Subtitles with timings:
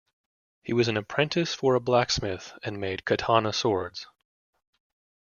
[0.63, 4.07] He was an apprentice for a blacksmith and made katana swords.